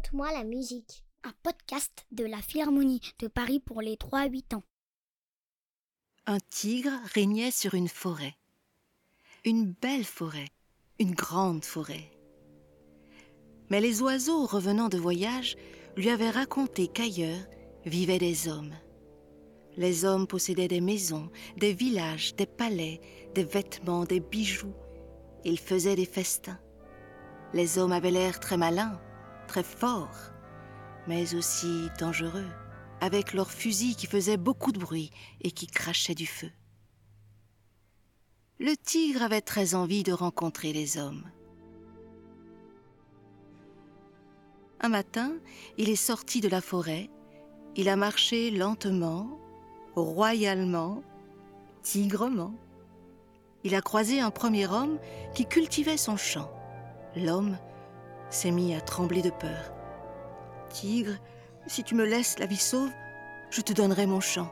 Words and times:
Raconte-moi 0.00 0.32
la 0.32 0.44
musique, 0.44 1.04
un 1.24 1.32
podcast 1.42 2.06
de 2.10 2.24
la 2.24 2.38
Philharmonie 2.38 3.02
de 3.18 3.28
Paris 3.28 3.60
pour 3.60 3.82
les 3.82 3.96
3-8 3.96 4.54
ans. 4.54 4.62
Un 6.26 6.38
tigre 6.38 6.92
régnait 7.12 7.50
sur 7.50 7.74
une 7.74 7.88
forêt. 7.88 8.34
Une 9.44 9.72
belle 9.72 10.04
forêt, 10.04 10.48
une 11.00 11.14
grande 11.14 11.66
forêt. 11.66 12.10
Mais 13.68 13.82
les 13.82 14.00
oiseaux 14.00 14.46
revenant 14.46 14.88
de 14.88 14.96
voyage 14.96 15.56
lui 15.96 16.08
avaient 16.08 16.30
raconté 16.30 16.88
qu'ailleurs 16.88 17.44
vivaient 17.84 18.18
des 18.18 18.48
hommes. 18.48 18.74
Les 19.76 20.06
hommes 20.06 20.26
possédaient 20.26 20.68
des 20.68 20.80
maisons, 20.80 21.30
des 21.58 21.74
villages, 21.74 22.34
des 22.36 22.46
palais, 22.46 23.02
des 23.34 23.44
vêtements, 23.44 24.04
des 24.04 24.20
bijoux. 24.20 24.74
Ils 25.44 25.58
faisaient 25.58 25.96
des 25.96 26.06
festins. 26.06 26.60
Les 27.52 27.76
hommes 27.76 27.92
avaient 27.92 28.10
l'air 28.10 28.40
très 28.40 28.56
malins, 28.56 28.98
très 29.50 29.62
forts, 29.64 30.30
mais 31.08 31.34
aussi 31.34 31.88
dangereux, 31.98 32.46
avec 33.00 33.32
leurs 33.32 33.50
fusils 33.50 33.96
qui 33.96 34.06
faisaient 34.06 34.36
beaucoup 34.36 34.70
de 34.70 34.78
bruit 34.78 35.10
et 35.40 35.50
qui 35.50 35.66
crachaient 35.66 36.14
du 36.14 36.26
feu. 36.26 36.52
Le 38.60 38.76
tigre 38.76 39.22
avait 39.24 39.40
très 39.40 39.74
envie 39.74 40.04
de 40.04 40.12
rencontrer 40.12 40.72
les 40.72 40.98
hommes. 40.98 41.24
Un 44.80 44.88
matin, 44.88 45.32
il 45.78 45.88
est 45.88 45.96
sorti 45.96 46.40
de 46.40 46.48
la 46.48 46.60
forêt, 46.60 47.10
il 47.74 47.88
a 47.88 47.96
marché 47.96 48.52
lentement, 48.52 49.36
royalement, 49.96 51.02
tigrement. 51.82 52.54
Il 53.64 53.74
a 53.74 53.80
croisé 53.80 54.20
un 54.20 54.30
premier 54.30 54.68
homme 54.68 55.00
qui 55.34 55.44
cultivait 55.44 55.96
son 55.96 56.16
champ. 56.16 56.52
L'homme 57.16 57.58
s'est 58.30 58.50
mis 58.50 58.74
à 58.74 58.80
trembler 58.80 59.22
de 59.22 59.30
peur. 59.30 59.72
Tigre, 60.70 61.14
si 61.66 61.84
tu 61.84 61.94
me 61.94 62.04
laisses 62.04 62.38
la 62.38 62.46
vie 62.46 62.56
sauve, 62.56 62.90
je 63.50 63.60
te 63.60 63.72
donnerai 63.72 64.06
mon 64.06 64.20
champ. 64.20 64.48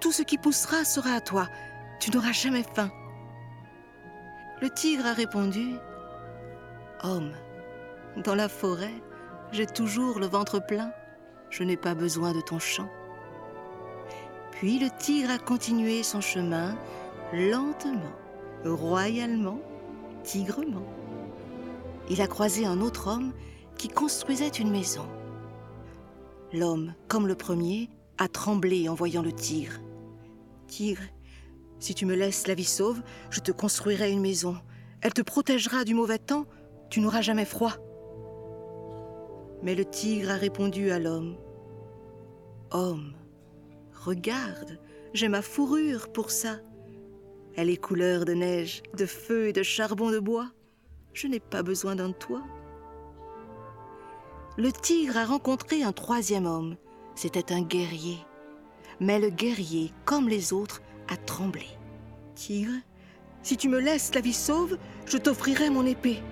Tout 0.00 0.12
ce 0.12 0.22
qui 0.22 0.38
poussera 0.38 0.84
sera 0.84 1.14
à 1.14 1.20
toi. 1.20 1.48
Tu 2.00 2.10
n'auras 2.10 2.32
jamais 2.32 2.62
faim. 2.62 2.90
Le 4.62 4.70
tigre 4.70 5.06
a 5.06 5.12
répondu 5.12 5.74
Homme, 7.02 7.32
dans 8.16 8.34
la 8.34 8.48
forêt, 8.48 8.94
j'ai 9.52 9.66
toujours 9.66 10.18
le 10.18 10.26
ventre 10.26 10.58
plein. 10.58 10.92
Je 11.50 11.64
n'ai 11.64 11.76
pas 11.76 11.94
besoin 11.94 12.32
de 12.32 12.40
ton 12.40 12.58
champ. 12.58 12.88
Puis 14.52 14.78
le 14.78 14.90
tigre 14.98 15.30
a 15.30 15.38
continué 15.38 16.02
son 16.02 16.20
chemin 16.20 16.76
lentement, 17.32 18.12
royalement, 18.64 19.58
tigrement. 20.22 20.86
Il 22.10 22.20
a 22.20 22.26
croisé 22.26 22.66
un 22.66 22.80
autre 22.80 23.06
homme 23.06 23.32
qui 23.78 23.86
construisait 23.86 24.48
une 24.48 24.72
maison. 24.72 25.06
L'homme, 26.52 26.92
comme 27.06 27.28
le 27.28 27.36
premier, 27.36 27.88
a 28.18 28.26
tremblé 28.26 28.88
en 28.88 28.94
voyant 28.94 29.22
le 29.22 29.32
tigre. 29.32 29.74
Tigre, 30.66 31.04
si 31.78 31.94
tu 31.94 32.06
me 32.06 32.16
laisses 32.16 32.48
la 32.48 32.54
vie 32.54 32.64
sauve, 32.64 33.00
je 33.30 33.38
te 33.38 33.52
construirai 33.52 34.10
une 34.10 34.20
maison. 34.20 34.56
Elle 35.02 35.14
te 35.14 35.22
protégera 35.22 35.84
du 35.84 35.94
mauvais 35.94 36.18
temps, 36.18 36.46
tu 36.90 37.00
n'auras 37.00 37.22
jamais 37.22 37.44
froid. 37.44 37.74
Mais 39.62 39.76
le 39.76 39.84
tigre 39.84 40.30
a 40.30 40.36
répondu 40.36 40.90
à 40.90 40.98
l'homme. 40.98 41.36
Homme, 42.72 43.14
regarde, 44.04 44.80
j'ai 45.14 45.28
ma 45.28 45.42
fourrure 45.42 46.10
pour 46.10 46.32
ça. 46.32 46.58
Elle 47.56 47.70
est 47.70 47.76
couleur 47.76 48.24
de 48.24 48.32
neige, 48.32 48.82
de 48.96 49.06
feu 49.06 49.46
et 49.46 49.52
de 49.52 49.62
charbon 49.62 50.10
de 50.10 50.18
bois. 50.18 50.50
Je 51.12 51.26
n'ai 51.26 51.40
pas 51.40 51.62
besoin 51.62 51.96
d'un 51.96 52.12
toit 52.12 52.42
le 54.60 54.72
tigre 54.72 55.16
a 55.16 55.24
rencontré 55.24 55.82
un 55.82 55.92
troisième 55.92 56.44
homme. 56.44 56.76
C'était 57.14 57.52
un 57.52 57.62
guerrier. 57.62 58.18
Mais 59.00 59.18
le 59.18 59.30
guerrier, 59.30 59.92
comme 60.04 60.28
les 60.28 60.52
autres, 60.52 60.82
a 61.08 61.16
tremblé. 61.16 61.66
Tigre, 62.34 62.74
si 63.42 63.56
tu 63.56 63.68
me 63.68 63.80
laisses 63.80 64.14
la 64.14 64.20
vie 64.20 64.34
sauve, 64.34 64.76
je 65.06 65.16
t'offrirai 65.16 65.70
mon 65.70 65.86
épée. 65.86 66.22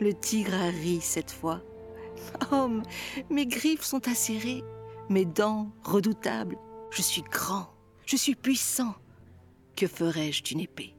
Le 0.00 0.12
tigre 0.12 0.52
a 0.54 0.68
ri 0.68 1.00
cette 1.00 1.30
fois. 1.30 1.62
Homme, 2.50 2.82
mes 3.30 3.46
griffes 3.46 3.84
sont 3.84 4.06
acérées, 4.06 4.62
mes 5.08 5.24
dents 5.24 5.70
redoutables. 5.84 6.58
Je 6.90 7.00
suis 7.00 7.22
grand, 7.22 7.70
je 8.04 8.16
suis 8.16 8.34
puissant. 8.34 8.94
Que 9.74 9.86
ferais-je 9.86 10.42
d'une 10.42 10.60
épée? 10.60 10.94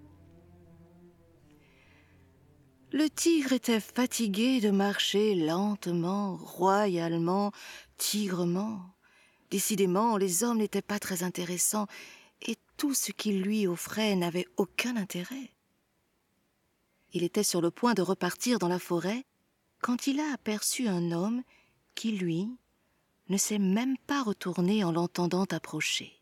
Le 2.96 3.10
tigre 3.10 3.52
était 3.52 3.82
fatigué 3.82 4.62
de 4.62 4.72
marcher 4.72 5.36
lentement, 5.36 6.38
royalement, 6.38 7.52
tigrement. 7.98 8.96
Décidément, 9.52 10.16
les 10.16 10.46
hommes 10.46 10.60
n'étaient 10.60 10.82
pas 10.82 10.98
très 10.98 11.22
intéressants, 11.22 11.88
et 12.42 12.56
tout 12.78 12.94
ce 12.94 13.12
qu'ils 13.12 13.42
lui 13.42 13.68
offraient 13.68 14.16
n'avait 14.16 14.48
aucun 14.56 14.96
intérêt. 14.96 15.52
Il 17.12 17.24
était 17.24 17.44
sur 17.44 17.60
le 17.60 17.70
point 17.70 17.96
de 17.96 18.02
repartir 18.02 18.60
dans 18.60 18.70
la 18.70 18.80
forêt 18.80 19.26
quand 19.82 20.08
il 20.08 20.22
a 20.22 20.32
aperçu 20.32 20.88
un 20.88 21.12
homme 21.12 21.44
qui, 21.96 22.14
lui, 22.14 22.48
ne 23.28 23.36
s'est 23.36 23.60
même 23.60 23.98
pas 24.08 24.24
retourné 24.24 24.86
en 24.86 24.94
l'entendant 24.94 25.46
approcher. 25.52 26.22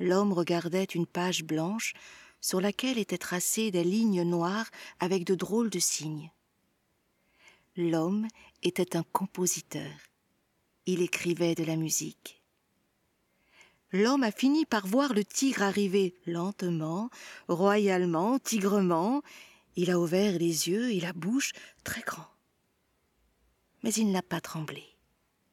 L'homme 0.00 0.32
regardait 0.32 0.82
une 0.82 1.06
page 1.06 1.44
blanche 1.44 1.94
sur 2.40 2.60
laquelle 2.60 2.98
étaient 2.98 3.18
tracées 3.18 3.70
des 3.70 3.84
lignes 3.84 4.22
noires 4.22 4.70
avec 5.00 5.24
de 5.24 5.34
drôles 5.34 5.70
de 5.70 5.78
signes. 5.78 6.30
L'homme 7.76 8.26
était 8.62 8.96
un 8.96 9.04
compositeur. 9.12 9.90
Il 10.86 11.02
écrivait 11.02 11.54
de 11.54 11.64
la 11.64 11.76
musique. 11.76 12.42
L'homme 13.92 14.22
a 14.22 14.32
fini 14.32 14.66
par 14.66 14.86
voir 14.86 15.14
le 15.14 15.24
tigre 15.24 15.62
arriver 15.62 16.14
lentement, 16.26 17.08
royalement, 17.48 18.38
tigrement. 18.38 19.22
Il 19.76 19.90
a 19.90 19.98
ouvert 19.98 20.32
les 20.38 20.68
yeux 20.68 20.92
et 20.92 21.00
la 21.00 21.12
bouche 21.12 21.52
très 21.84 22.02
grand. 22.02 22.26
Mais 23.82 23.92
il 23.92 24.10
n'a 24.10 24.22
pas 24.22 24.40
tremblé. 24.40 24.84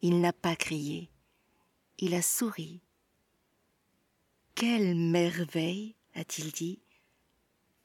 Il 0.02 0.20
n'a 0.20 0.34
pas 0.34 0.56
crié. 0.56 1.10
Il 2.00 2.14
a 2.14 2.22
souri. 2.22 2.82
Quelle 4.56 4.96
merveille 4.96 5.96
a-t-il 6.16 6.52
dit. 6.52 6.80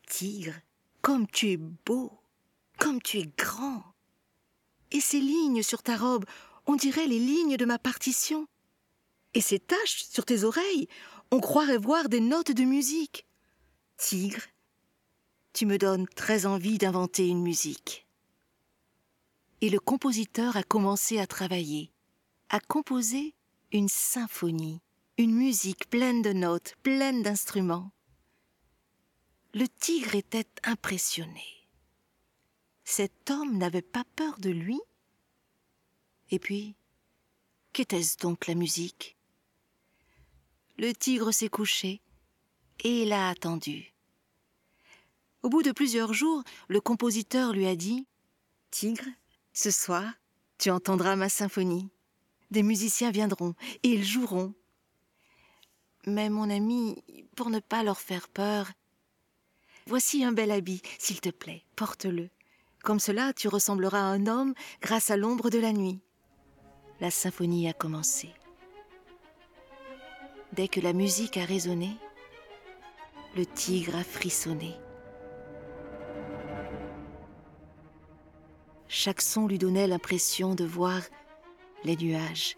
Tigre, 0.09 0.55
comme 1.03 1.27
tu 1.27 1.51
es 1.51 1.57
beau, 1.57 2.13
comme 2.79 3.03
tu 3.03 3.19
es 3.19 3.31
grand. 3.37 3.83
Et 4.91 5.01
ces 5.01 5.21
lignes 5.21 5.63
sur 5.63 5.83
ta 5.83 5.97
robe, 5.97 6.25
on 6.67 6.77
dirait 6.77 7.07
les 7.07 7.19
lignes 7.19 7.57
de 7.57 7.65
ma 7.65 7.79
partition. 7.79 8.47
Et 9.35 9.41
ces 9.41 9.59
taches 9.59 10.05
sur 10.05 10.25
tes 10.25 10.45
oreilles, 10.45 10.89
on 11.31 11.41
croirait 11.41 11.79
voir 11.79 12.09
des 12.09 12.21
notes 12.21 12.51
de 12.51 12.65
musique. 12.65 13.27
Tigre, 13.97 14.43
tu 15.53 15.67
me 15.67 15.79
donnes 15.79 16.09
très 16.09 16.47
envie 16.47 16.79
d'inventer 16.79 17.29
une 17.29 17.43
musique. 17.43 18.07
Et 19.61 19.69
le 19.69 19.79
compositeur 19.79 20.57
a 20.57 20.63
commencé 20.63 21.19
à 21.19 21.27
travailler, 21.27 21.93
à 22.49 22.61
composer 22.61 23.35
une 23.73 23.89
symphonie, 23.89 24.81
une 25.19 25.35
musique 25.35 25.91
pleine 25.91 26.23
de 26.23 26.33
notes, 26.33 26.75
pleine 26.83 27.23
d'instruments 27.23 27.93
le 29.53 29.67
tigre 29.67 30.15
était 30.15 30.47
impressionné. 30.63 31.45
Cet 32.85 33.31
homme 33.31 33.59
n'avait 33.59 33.83
pas 33.83 34.05
peur 34.17 34.39
de 34.39 34.51
lui 34.51 34.81
Et 36.31 36.39
puis, 36.39 36.77
qu'était-ce 37.73 38.17
donc 38.19 38.47
la 38.47 38.55
musique? 38.55 39.17
Le 40.79 40.93
tigre 40.93 41.33
s'est 41.33 41.49
couché 41.49 42.01
et 42.85 43.03
il 43.03 43.13
a 43.13 43.29
attendu. 43.29 43.93
Au 45.43 45.49
bout 45.49 45.63
de 45.63 45.73
plusieurs 45.73 46.13
jours, 46.13 46.45
le 46.69 46.81
compositeur 46.81 47.53
lui 47.53 47.67
a 47.67 47.75
dit 47.75 48.07
Tigre, 48.71 49.09
ce 49.53 49.71
soir, 49.71 50.13
tu 50.59 50.71
entendras 50.71 51.17
ma 51.17 51.29
symphonie. 51.29 51.91
Des 52.51 52.63
musiciens 52.63 53.11
viendront 53.11 53.55
et 53.83 53.89
ils 53.89 54.05
joueront. 54.05 54.55
Mais 56.07 56.31
mon 56.31 56.49
ami, 56.51 57.03
pour 57.37 57.51
ne 57.51 57.59
pas 57.59 57.83
leur 57.83 57.99
faire 57.99 58.29
peur, 58.29 58.71
Voici 59.91 60.23
un 60.23 60.31
bel 60.31 60.53
habit, 60.53 60.83
s'il 61.01 61.21
te 61.21 61.31
plaît, 61.31 61.65
porte-le. 61.75 62.31
Comme 62.85 63.01
cela, 63.01 63.33
tu 63.33 63.49
ressembleras 63.49 63.99
à 63.99 64.05
un 64.05 64.29
homme 64.29 64.55
grâce 64.81 65.11
à 65.11 65.17
l'ombre 65.17 65.51
de 65.51 65.59
la 65.59 65.73
nuit. 65.73 65.99
La 67.01 67.11
symphonie 67.11 67.69
a 67.69 67.73
commencé. 67.73 68.31
Dès 70.53 70.69
que 70.69 70.79
la 70.79 70.93
musique 70.93 71.39
a 71.39 71.45
résonné, 71.45 71.91
le 73.35 73.45
tigre 73.45 73.97
a 73.97 74.05
frissonné. 74.05 74.77
Chaque 78.87 79.23
son 79.23 79.49
lui 79.49 79.59
donnait 79.59 79.89
l'impression 79.89 80.55
de 80.55 80.65
voir 80.65 81.03
les 81.83 81.97
nuages, 81.97 82.57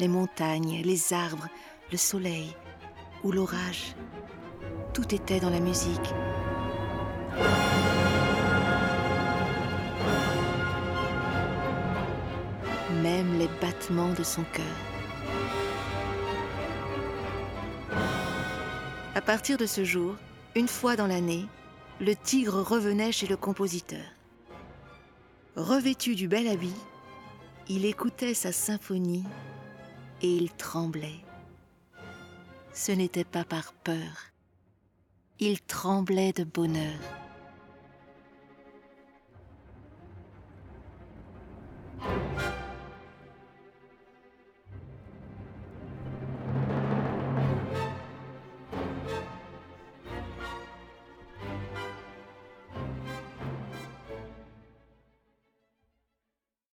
les 0.00 0.08
montagnes, 0.08 0.82
les 0.82 1.12
arbres, 1.12 1.46
le 1.92 1.96
soleil 1.96 2.56
ou 3.22 3.30
l'orage. 3.30 3.94
Tout 4.94 5.14
était 5.14 5.38
dans 5.38 5.50
la 5.50 5.60
musique 5.60 6.12
les 13.38 13.48
battements 13.60 14.12
de 14.12 14.22
son 14.22 14.44
cœur. 14.44 14.64
À 19.14 19.20
partir 19.20 19.58
de 19.58 19.66
ce 19.66 19.84
jour, 19.84 20.16
une 20.54 20.68
fois 20.68 20.96
dans 20.96 21.06
l'année, 21.06 21.46
le 22.00 22.14
tigre 22.14 22.62
revenait 22.62 23.12
chez 23.12 23.26
le 23.26 23.36
compositeur. 23.36 24.04
Revêtu 25.56 26.14
du 26.14 26.28
bel 26.28 26.48
habit, 26.48 26.74
il 27.68 27.84
écoutait 27.84 28.34
sa 28.34 28.52
symphonie 28.52 29.24
et 30.22 30.28
il 30.28 30.50
tremblait. 30.52 31.20
Ce 32.72 32.92
n'était 32.92 33.24
pas 33.24 33.44
par 33.44 33.72
peur, 33.72 34.30
il 35.38 35.60
tremblait 35.60 36.32
de 36.32 36.44
bonheur. 36.44 37.21